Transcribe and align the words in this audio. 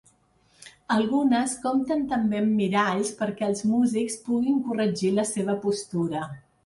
Algunes 0.93 1.51
compten 1.65 2.01
també 2.13 2.39
amb 2.43 2.55
miralls 2.61 3.11
perquè 3.19 3.51
els 3.51 3.63
músics 3.75 4.17
puguin 4.25 4.57
corregir 4.71 5.13
la 5.21 5.27
seva 5.35 5.57
postura. 5.67 6.25